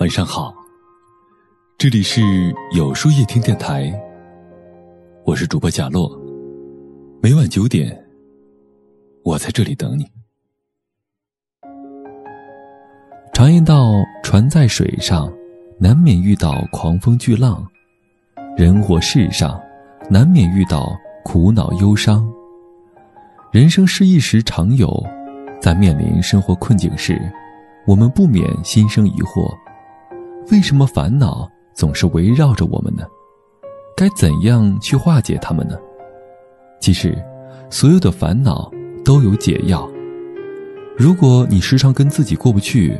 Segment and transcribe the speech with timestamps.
[0.00, 0.54] 晚上好，
[1.78, 2.20] 这里是
[2.72, 3.92] 有书夜听电台，
[5.24, 6.10] 我是主播贾洛，
[7.22, 8.04] 每晚九点，
[9.22, 10.04] 我在这里等你。
[13.32, 13.92] 常言道，
[14.22, 15.32] 船在水上，
[15.78, 17.64] 难免遇到狂风巨浪；
[18.56, 19.60] 人活世上，
[20.10, 20.94] 难免遇到
[21.24, 22.28] 苦恼忧伤。
[23.52, 24.88] 人生失意时常有，
[25.60, 27.20] 在面临生活困境时，
[27.86, 29.54] 我们不免心生疑惑：
[30.50, 33.04] 为什么烦恼总是围绕着我们呢？
[33.96, 35.76] 该怎样去化解它们呢？
[36.80, 37.16] 其实，
[37.70, 38.70] 所有的烦恼
[39.04, 39.88] 都有解药。
[40.96, 42.98] 如果你时常跟自己过不去，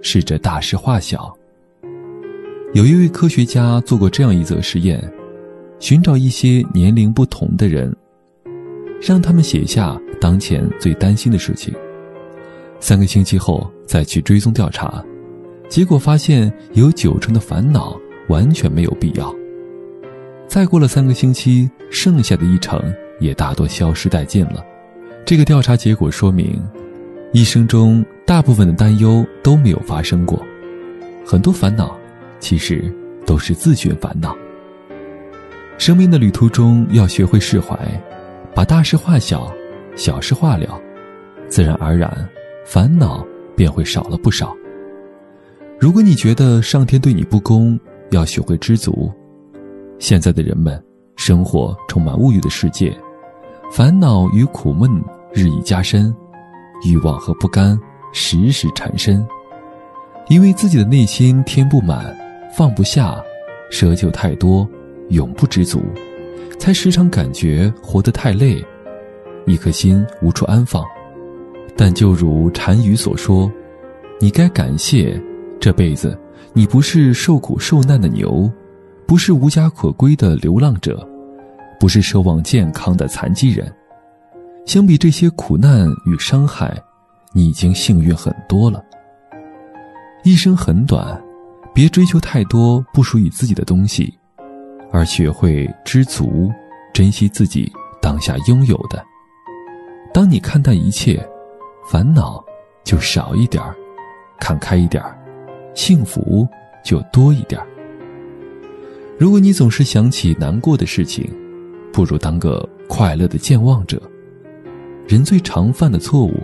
[0.00, 1.32] 试着大事化小。
[2.72, 4.98] 有一位科学家做过这样一则实验，
[5.78, 7.94] 寻找一些年龄不同的人，
[9.00, 11.74] 让他们写下当前最担心的事情。
[12.82, 15.00] 三个星期后再去追踪调查，
[15.68, 19.32] 结果发现有九成的烦恼完全没有必要。
[20.48, 22.82] 再过了三个星期，剩下的一成
[23.20, 24.64] 也大多消失殆尽了。
[25.24, 26.60] 这个调查结果说明，
[27.32, 28.04] 一生中。
[28.24, 30.40] 大部分的担忧都没有发生过，
[31.26, 31.98] 很多烦恼
[32.38, 32.90] 其实
[33.26, 34.34] 都是自寻烦恼。
[35.76, 37.76] 生命的旅途中要学会释怀，
[38.54, 39.52] 把大事化小，
[39.96, 40.80] 小事化了，
[41.48, 42.10] 自然而然
[42.64, 43.24] 烦恼
[43.56, 44.56] 便会少了不少。
[45.78, 47.78] 如果你觉得上天对你不公，
[48.10, 49.10] 要学会知足。
[49.98, 50.82] 现在的人们
[51.16, 52.96] 生活充满物欲的世界，
[53.70, 54.90] 烦恼与苦闷
[55.32, 56.14] 日益加深，
[56.84, 57.78] 欲望和不甘。
[58.14, 59.26] 时时缠身，
[60.28, 62.14] 因为自己的内心填不满、
[62.54, 63.18] 放不下，
[63.70, 64.68] 奢求太多，
[65.08, 65.80] 永不知足，
[66.58, 68.62] 才时常感觉活得太累，
[69.46, 70.84] 一颗心无处安放。
[71.76, 73.50] 但就如单于所说
[74.20, 75.20] ：“你该感谢
[75.60, 76.18] 这辈子，
[76.52, 78.50] 你不是受苦受难的牛，
[79.06, 81.06] 不是无家可归的流浪者，
[81.80, 83.72] 不是奢望健康的残疾人。
[84.66, 86.76] 相比这些苦难与伤害。”
[87.34, 88.84] 你已经幸运很多了。
[90.22, 91.18] 一生很短，
[91.72, 94.12] 别追求太多不属于自己的东西，
[94.90, 96.52] 而学会知足，
[96.92, 99.02] 珍惜自己当下拥有的。
[100.12, 101.26] 当你看淡一切，
[101.84, 102.44] 烦恼
[102.84, 103.74] 就少一点儿，
[104.38, 105.16] 看开一点儿，
[105.74, 106.46] 幸福
[106.84, 107.66] 就多一点儿。
[109.18, 111.30] 如果你总是想起难过的事情，
[111.92, 114.00] 不如当个快乐的健忘者。
[115.06, 116.34] 人最常犯的错误。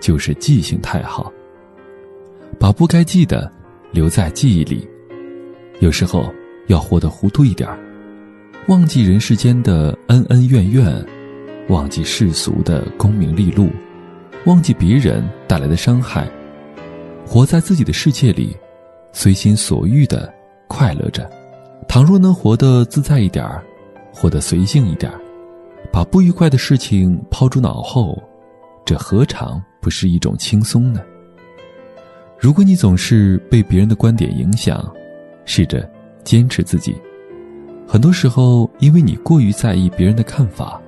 [0.00, 1.32] 就是记性太好，
[2.60, 3.50] 把不该记的
[3.90, 4.86] 留在记忆里。
[5.80, 6.30] 有时候
[6.66, 7.78] 要活得糊涂一点儿，
[8.68, 11.02] 忘记人世间的恩恩怨怨，
[11.70, 13.70] 忘记世俗的功名利禄，
[14.46, 16.28] 忘记别人带来的伤害，
[17.26, 18.54] 活在自己的世界里，
[19.10, 20.32] 随心所欲的
[20.68, 21.30] 快乐着。
[21.88, 23.64] 倘若能活得自在一点儿，
[24.12, 25.18] 活得随性一点儿，
[25.90, 28.22] 把不愉快的事情抛诸脑后，
[28.84, 29.62] 这何尝？
[29.80, 31.00] 不是一种轻松呢。
[32.38, 34.92] 如果你总是被别人的观点影响，
[35.46, 35.90] 试着
[36.22, 36.94] 坚持自己。
[37.86, 40.78] 很多时候，因为你过于在意别人的看法，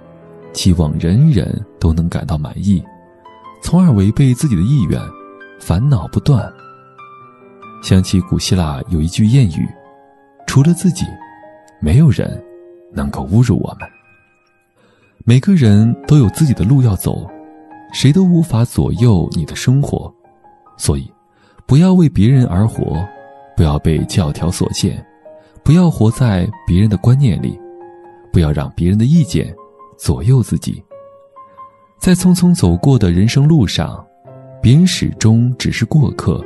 [0.52, 2.82] 期望人人都能感到满意，
[3.66, 5.02] 从而违背自己的意愿，
[5.58, 6.48] 烦恼不断。
[7.82, 9.68] 想起古希腊有一句谚语
[10.46, 11.04] ：“除了自己，
[11.80, 12.40] 没有人
[12.92, 13.80] 能够侮辱我们。”
[15.26, 17.28] 每个人都有自己的路要走。
[17.92, 20.14] 谁都无法左右你的生活，
[20.76, 21.12] 所以，
[21.66, 23.04] 不要为别人而活，
[23.56, 25.04] 不要被教条所限，
[25.64, 27.58] 不要活在别人的观念里，
[28.32, 29.52] 不要让别人的意见
[29.98, 30.80] 左右自己。
[32.06, 34.06] 在匆匆走过的人生路上，
[34.62, 36.40] 别人始终只是过客，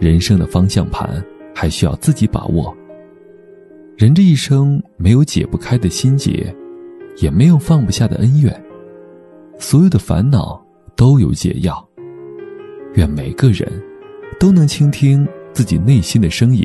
[0.00, 1.20] 人生的方向盘
[1.52, 2.72] 还需要自己把握。
[3.96, 6.54] 人这一生没有解不开的心结，
[7.16, 8.54] 也没有放不下的恩怨。
[9.58, 11.84] 所有的烦恼都有解药。
[12.94, 13.68] 愿每个人
[14.38, 16.64] 都能倾听自己内心的声音，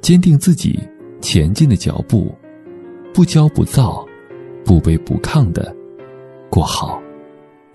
[0.00, 0.76] 坚定自己
[1.20, 2.34] 前进的脚步，
[3.14, 4.04] 不骄不躁，
[4.64, 5.72] 不卑不亢的
[6.50, 7.00] 过好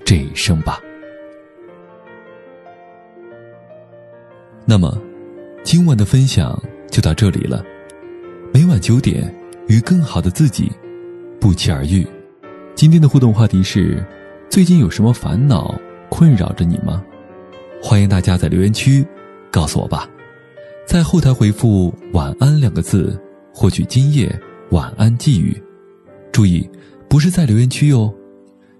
[0.06, 0.82] 这一生吧。
[4.66, 4.98] 那么，
[5.64, 7.64] 今晚的分享就到这里了。
[8.54, 9.34] 每晚九点，
[9.68, 10.72] 与更好的自己
[11.40, 12.06] 不期而遇。
[12.76, 14.06] 今天的互动话题是。
[14.50, 15.78] 最近有什么烦恼
[16.10, 17.04] 困扰着你吗？
[17.84, 19.06] 欢迎大家在留言区
[19.52, 20.10] 告诉我吧，
[20.86, 23.22] 在后台回复“晚安”两个字，
[23.54, 24.34] 获取今夜
[24.72, 25.62] 晚安寄语。
[26.32, 26.68] 注意，
[27.10, 28.12] 不是在留言区哟。